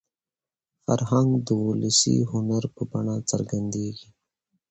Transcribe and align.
فرهنګ 0.83 1.29
د 1.47 1.49
ولسي 1.65 2.15
هنر 2.31 2.63
په 2.75 2.81
بڼه 2.91 3.15
څرګندېږي. 3.29 4.09